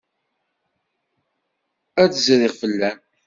Ad 2.01 2.09
d-zriɣ 2.11 2.53
fell-am. 2.61 2.99